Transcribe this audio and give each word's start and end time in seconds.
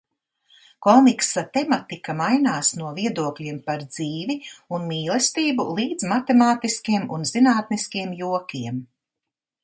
Komiksa 0.83 1.41
tematika 1.57 2.13
mainās 2.21 2.71
no 2.79 2.93
viedokļiem 2.95 3.59
par 3.67 3.83
dzīvi 3.91 4.37
un 4.77 4.87
mīlestību 4.93 5.65
līdz 5.81 6.07
matemātiskiem 6.13 7.05
un 7.19 7.27
zinātniskiem 7.33 8.17
jokiem. 8.23 8.81